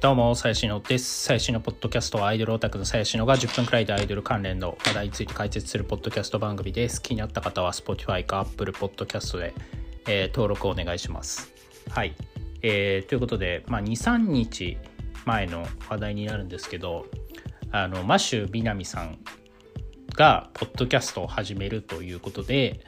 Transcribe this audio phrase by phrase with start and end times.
[0.00, 1.24] どうも、最新のです。
[1.24, 7.02] 最新のポッドキャストはアイドルオタクの最新のが10分くらいでアイドル関連の話題について解説するポッドキャスト番組です。
[7.02, 9.54] 気になった方は Spotify か Apple Podcast で、
[10.06, 11.52] えー、登録お願いします。
[11.90, 12.14] はい。
[12.62, 14.78] えー、ということで、まあ、2、3日
[15.24, 17.06] 前の話題になるんですけど、
[17.72, 19.18] あの、マシュ・ビナミさん
[20.14, 22.82] がポッドキャストを始めるということで、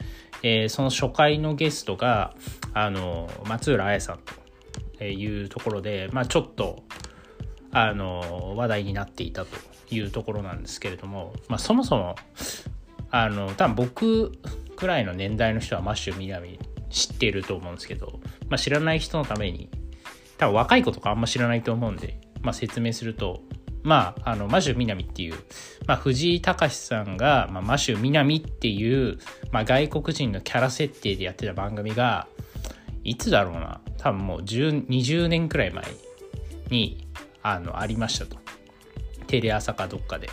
[0.45, 2.36] えー、その初回のゲストが、
[2.72, 4.39] あの、松浦彩さんと
[5.09, 6.82] いうところで、まあ、ちょっと
[7.72, 9.57] あの話題になっていたと
[9.90, 12.17] いうところなんですけれども、まあ、そもそも
[13.11, 14.32] あの多分僕
[14.76, 16.59] くらいの年代の人はマッシュ南
[16.90, 19.71] 知ってると思うんですけど、まあ、知らない人のために
[20.39, 23.43] 多分若い子とかあんま知らないと思うんで、まあ、説明すると
[23.82, 25.35] まあ、あの、マシュ南っていう、
[25.87, 29.18] まあ、藤井隆さんが、まあ、マシュ南っていう、
[29.53, 32.27] まあ、外国人のキャラ設定でやってた番組が、
[33.05, 35.84] いつだろうな、多分もう10 20年くらい前
[36.70, 37.06] に、
[37.43, 38.37] あのありましたと。
[39.27, 40.29] テレ朝かどっかで。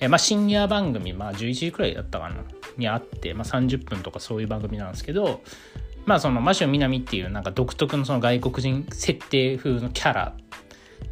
[0.00, 2.36] えまあ、深夜番組、まあ、11時くらいだったかな
[2.76, 5.42] にあって、まあ、30分とかそういう番組なんですけど、
[6.06, 10.34] まあ、そのマシュ南っていうなんか独特のその外国人設定風のキャラ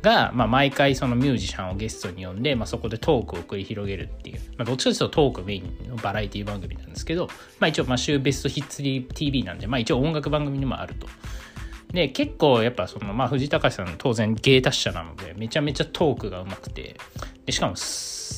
[0.02, 11.06] が、まあ、毎回そのミュージシャンをゲストに呼んで、まあ、そこでトークを繰り広げるっていう、まあ、どっちかというとトークメインのバラエティ番組なんですけど、まあ、一応マシュベストヒッツリ TV なんで、まあ、一応音楽番組にもあると。
[11.92, 16.94] で結構やっぱそのまあ藤高さん当然芸達者なのでめちゃめちゃトークがうまくて
[17.46, 17.74] でしかも、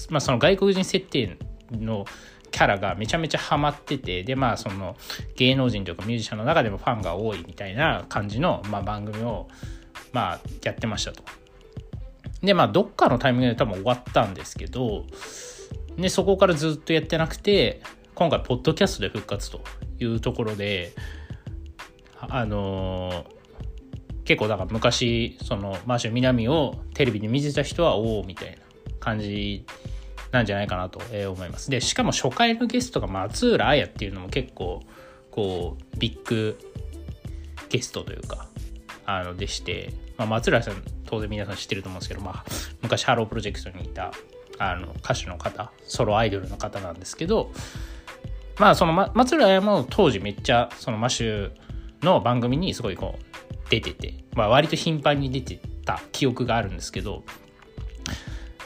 [0.08, 1.36] まあ、その外国人設定
[1.70, 2.06] の
[2.50, 4.96] キャラがめちゃめちゃハマっててでまあその
[5.36, 9.48] 芸能人というかミュージシャンの中でもファンが多いみたいな感じの、まあ、番組を
[10.12, 11.22] まあやってましたと。
[12.42, 15.04] でまあどっかのタイミングで多分終わったんですけど
[15.96, 17.82] でそこからずっとやってなくて
[18.14, 19.60] 今回ポッドキャストで復活と
[20.00, 20.92] いうところで
[22.20, 23.42] あのー
[24.24, 28.56] 結構だから昔そのマーシュ南をテレビで見てた人はおおみたいな
[29.00, 29.66] 感じ
[30.30, 31.70] なんじゃないかなと思います。
[31.70, 34.80] でしかも初回のゲストが松浦綾っていうのも結構
[35.30, 36.58] こうビッグ
[37.68, 38.48] ゲストというか
[39.04, 39.92] あのでして、
[40.22, 42.44] まあ、松浦さん当然皆さん知ってると思うんですけど、まあ、
[42.80, 44.12] 昔ハロープロジェクトにいた
[44.58, 47.50] あの歌手の方ソロアイドルの方なんですけど
[48.58, 57.24] まあその、松浦亜弥も当時めっちゃそのマシューの番組にすごいこう出てて、まあ、割と頻繁に出てた記憶があるんですけど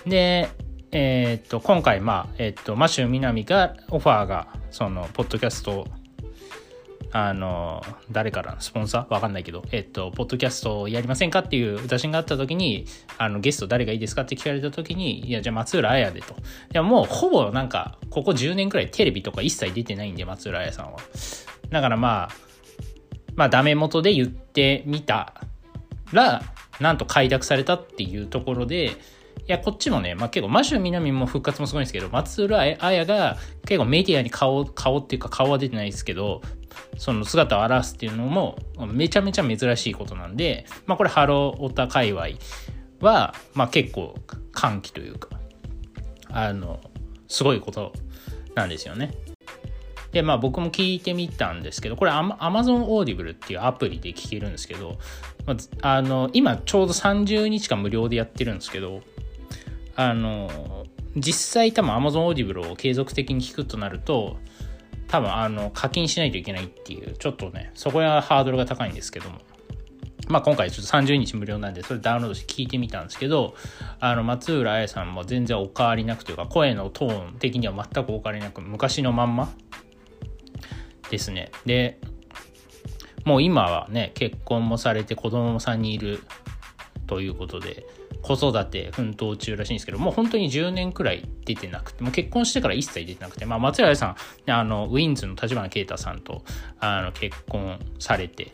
[0.07, 0.51] で
[0.93, 5.87] えっ、と今回まあえっ、とマシュー南がオファーがそのポッドキャスト
[7.19, 9.15] あの誰からスポンサー？
[9.15, 12.85] わかんないけど、えっと、ポッドキャストやりませんかっていう打診があった時に、
[13.17, 16.35] あの、ゲスト誰がいいですかって聞かれた時に、いや、じゃあ松浦綾でと。
[16.35, 16.37] い
[16.75, 20.99] や、もうほぼなんか、ここ10年くらいテレビとか一切出てないんで、松浦綾さんは。
[21.71, 22.29] だからまあ、
[23.35, 25.33] まあ、ダメ元で言ってみた
[26.13, 26.43] ら、
[26.81, 28.93] なんと快諾されたっていうところで、
[29.47, 36.41] いや、こっちもね、まあ、結構、マシュ南も復活もすごいんですけど、松浦綾が結構メディアに顔、顔っていうか顔は出てないですけど、
[36.99, 38.59] その姿を現すっていうのも
[38.93, 42.29] めちゃめちゃ珍しいことなんで、まあ、これハローオタ界隈
[43.01, 44.15] は、まあ、結構
[44.53, 45.29] 歓喜というか、
[46.31, 46.81] あの、
[47.29, 47.93] すごいこと
[48.55, 49.13] なんですよね。
[50.13, 54.97] で、まあ僕も聞いてみたんですけど、これ Amazon Audible っていうアプリで聞けるんですけど、
[55.45, 59.03] まあ、あの、今ちょうど30日間無料でやってるんですけど、
[59.97, 60.85] あの、
[61.17, 64.37] 実際多分 Amazon Audible を継続的に聞くとなると、
[65.09, 69.41] 多分あの課金しないといけないっていう、ちょっとね、そこはハードルが高いんですけども。
[70.29, 73.55] まあ今回ちょっと30日無料なんで、それダウンロードして聞いてみたんですけど、
[74.01, 79.53] あの、松浦彩さんも全然お変わりなくというか、声のトーン的には全くお変わりなく、昔のまんま
[81.11, 81.53] ですね。
[81.65, 82.01] で、
[83.25, 86.21] もう今はね、結婚もされて子供も3人いる
[87.07, 87.87] ということで、
[88.27, 94.17] 子育て奮闘中らしいんですけど、もう本当に10年くらい出てなくて、もう結婚してから一切出てなくて、まあ、松浦さ
[94.47, 96.43] ん、あの、ウィンズの立花啓太さんと、
[96.81, 98.53] あの、結婚されて、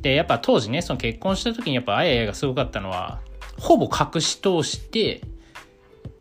[0.00, 3.20] で、やっぱ当時ね、その結婚した時にやっぱあややがすごかったのは、
[3.58, 5.22] ほぼ隠し通して、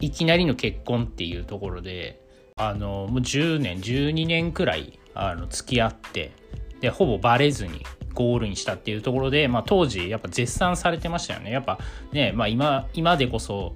[0.02, 2.22] いきなりの結婚っていうところで、
[2.56, 6.32] あの、もう10年、12年くらいあの付き合って
[6.80, 7.86] でほぼバレずに
[8.20, 11.52] ゴールにしたっていうところで、まあ、当時やっぱ絶賛されてましたよね。
[11.52, 11.80] やっぱ
[12.12, 13.76] ね、まあ今、今でこそ、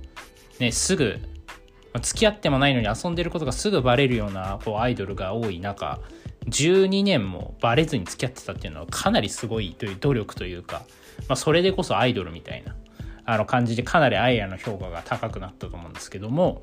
[0.59, 1.17] ね、すぐ
[2.01, 6.01] 付き合ってもないのに遊んでることがすぐバレるようなこうアイドルが多い中
[6.47, 10.83] 12年もバレずに付き合ってたっていうのはかなりすごいという努力というか、
[11.29, 12.75] まあ、それでこそアイドルみたいな
[13.25, 16.61] あの感じでかなりアイアの評価が高くなったと思うんですけども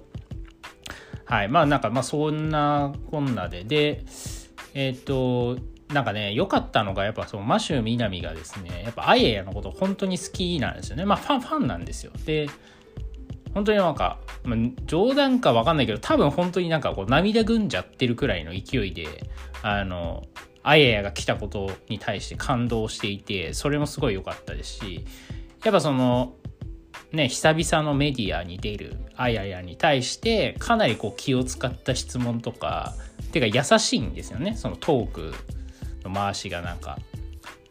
[1.25, 3.65] はいまあなんかまあそんなこんなで。
[3.65, 4.05] で
[4.75, 5.59] えっ、ー、と
[5.93, 11.05] なんかね、良かったのが、やっぱそのマシュー・ミナミがですね、やっぱアイエアのこと本当に好きなんですよね。
[11.05, 12.13] まあファン、ファンなんですよ。
[12.25, 12.49] で、
[13.55, 19.31] 本当になんか、まあ、冗談かわかんないけど、多分本当になんかこう涙ぐんじゃってるくらいの勢いで、
[19.63, 20.25] あの、
[20.63, 25.05] アイエアが来たことに対して感動していて、それもすごい良かったですし、
[25.65, 26.35] やっぱその、
[27.13, 32.95] ね、久々のメディアに出るあややに対してかなりこう気を使った質問とか
[33.33, 35.35] てか優しいんですよねそのトーク
[36.05, 36.99] の回しがなんか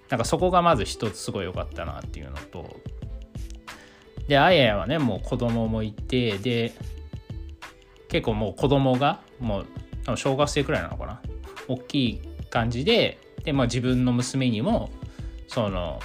[0.09, 2.79] なんかそこがまず一つすごい良かったなっていうのと
[4.27, 6.73] であややはねもう子供もいてで
[8.07, 11.21] 結構もう子供がもう小学生くらいなのかな？
[11.67, 14.89] 大きい感じでで、まあ、自分の娘にも
[15.47, 15.99] その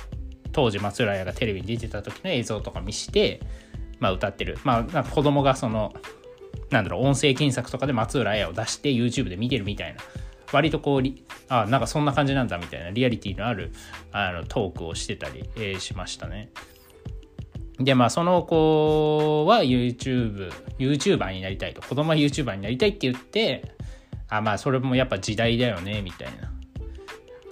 [0.53, 3.41] 当時松浦綾がテレビに出てた時の映像とか見して、
[3.99, 4.59] まあ、歌ってる。
[4.65, 5.95] まあなんか子供がその
[6.71, 10.01] なんだろう音声検索とかで松浦綾を出して YouTube で見てるみたいな
[10.53, 11.03] 割とこう
[11.49, 13.73] あなんかそんな感じなんだみたいなリアリティのある
[14.13, 16.51] あのトークをしてたり、えー、しましたね。
[17.79, 23.75] でまあその子は YouTube YouTuber になりたいと子供は YouTuber になりたいって言って
[24.29, 26.55] あまあそれもやっぱ時代だよねみたいな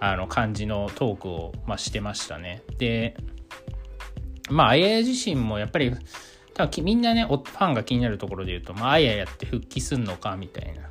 [0.04, 2.64] あの感じのトークを、まあ、してましたね。
[2.76, 3.16] で、
[4.50, 5.94] まあ、あやや自身もやっぱり、
[6.54, 10.88] 多分みんなね、ファンが気になるところで言うと、まあ、あややって復帰すんのかみたいな。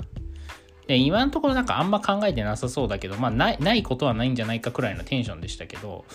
[0.91, 6.05] で、今のところなんかあんま考えてなさそうだけど、まあ、ないないことはないんじゃないかくらいのテンションでしたけど、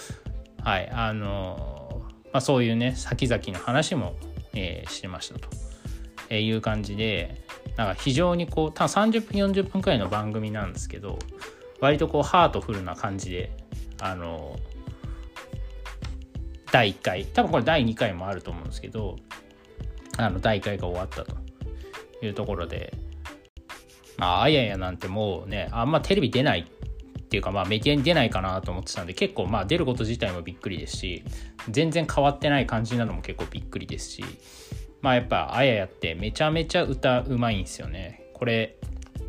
[0.63, 2.03] はい、あの
[2.33, 4.15] まあ、そういうね、先々の話も、
[4.55, 5.49] えー、してましたと、
[6.29, 7.43] えいう感じで、
[7.77, 11.19] なんか非常にこう、多分30分、40分くらいの番組なんですけど、
[11.81, 13.51] 割とこうハートフルな感じで
[14.01, 14.57] あの
[16.73, 19.17] 第1回多分これ第2回もあると思うんですけど
[20.17, 21.37] あの第1回が終わったと
[22.23, 22.93] いうところで
[24.17, 31.25] まああややなんてもうねあんまテレビ出ないっていうかまあメディアに出ないかなと思ってたんで結構まあ出ること自体もびっくりですし
[31.71, 34.25] 全然変わってない感じなのも結構びっくりですし
[35.03, 38.23] まあやっぱあややってめちゃめちゃ歌うまいんですよね。
[38.35, 38.77] これ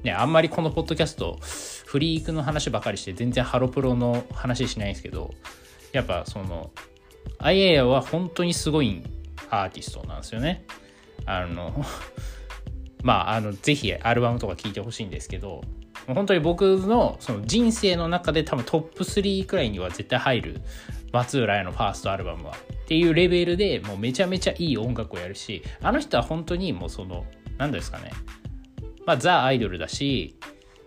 [0.03, 5.33] ねあんまりこのポッドキャストフリークの話ばかりして全然ハロプロの話しないんですけど
[5.91, 6.71] やっぱその
[7.39, 9.03] アイエアは本当にすごい
[9.49, 10.65] アーティストなんですよね。
[11.25, 11.85] あの
[13.03, 15.61] まああのぜひアルバムとか聴いてほしいんですけど
[16.07, 20.61] 本当に僕のその人生の中で多分トップ3くらいには絶対入る
[21.11, 27.25] 松浦屋のファーストアルバムはっていうレベルでもうめちゃめちゃいい音楽をやるしあの人は本当にもうその
[27.57, 28.11] 何ですかね
[29.05, 30.37] まあザ・アイドルだし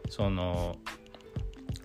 [0.08, 0.76] その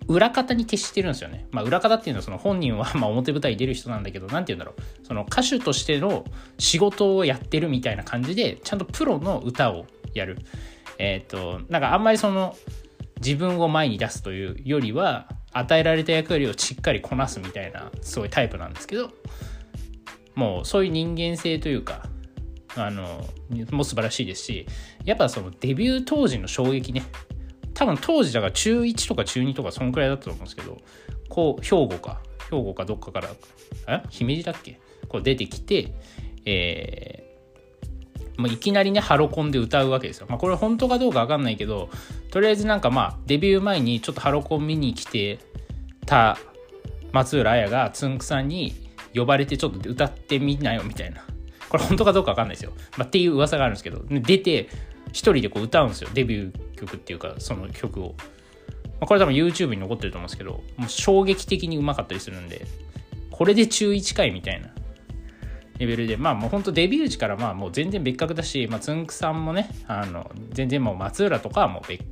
[0.08, 1.46] 裏方に徹してるんですよね。
[1.50, 5.06] まあ、裏方っていうのはその本人はま表舞台に出る人なんだけど、何て言うんだろう。
[5.06, 6.24] その歌手としての
[6.58, 10.38] 仕事をやってるみたいな感じで、ちゃんとプロの歌をやる。
[10.98, 12.56] えっ、ー、と、なんかあんまりその
[13.22, 19.10] 自分を前に出すというよりは、与えられた役割をしっかりこなすみたいな、すごいタイプなんですけど、
[20.34, 22.08] もうそういう人間性というか、
[22.76, 23.24] あの、
[23.70, 24.66] も素晴らしいですし、
[25.04, 27.04] やっぱそのデビュー当時の衝撃ね、
[27.76, 30.78] 多分当時だから中1とか中2とかそんくらいだったと思うんですけど
[31.28, 33.28] こう兵庫か兵庫かどっかから
[33.86, 34.80] え姫路だっけ？
[35.08, 35.92] こう出てきて
[36.46, 40.26] えー、もういきなりねハロコンで歌うわけですよ。
[40.28, 41.88] まあこれ本当かどうかわかんないけど
[42.30, 45.38] とりあえずなんかまあデビュー前にちょっとハロコン見に来て
[46.04, 46.38] た
[47.12, 48.74] 松浦綾がつんくさんに
[49.14, 51.24] 呼ばれてちょっと歌ってみなよみたいな。
[51.68, 54.68] これ本当かどうかわかんないですよ、まあ、っていう噂があるんですけど出て
[55.08, 58.14] 一人でこう歌うんですよデビュー曲っていうかその曲を、
[58.84, 62.66] まあ、これ多分 YouTube に残ってると思うんですけどもう衝撃的にうまかったりするんで
[63.30, 64.68] これで中1回みたいな。
[65.78, 72.02] レベルでまあもうほんとデビュー時からまあもう全然別格だし、まあ、つんくさんもねあの全然もう松浦とかはもう別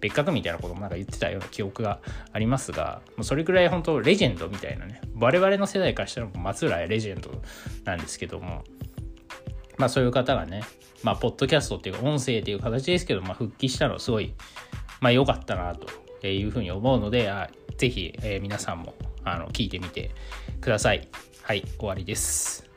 [0.00, 2.00] 別格みたいなこともなんか言ってたような記憶が
[2.32, 7.30] ありますがもうそれくらい本当レジェンドみたいなね我々の世代からしたら松浦やレジェンド
[7.84, 8.64] なんですけども
[9.76, 10.62] まあそういう方がね
[11.02, 14.34] まあ、ポッドキャストっていうか、音声っていう形ですけど、まあ、復帰したのすごい、
[15.00, 20.10] まあ、良かったな、というふうに思うので、あぜひ、えー、皆さんも、あの、聞いてみて
[20.60, 21.08] ください。
[21.42, 22.69] はい、終わりです。